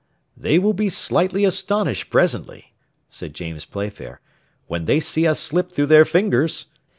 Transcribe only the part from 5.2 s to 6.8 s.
us slip through their fingers!"